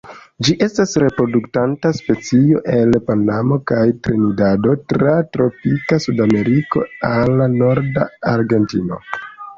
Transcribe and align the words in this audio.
Ĝi 0.45 0.53
estas 0.67 0.93
reproduktanta 1.01 1.91
specio 1.97 2.61
el 2.77 2.97
Panamo 3.09 3.59
kaj 3.73 3.83
Trinidado 4.07 4.73
tra 4.95 5.13
tropika 5.37 6.01
Sudameriko 6.07 6.87
al 7.15 7.45
norda 7.63 8.09
Argentino. 8.37 9.01